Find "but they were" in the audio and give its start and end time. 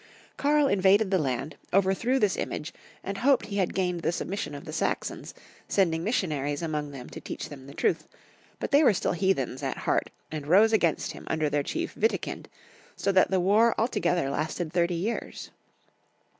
8.59-8.95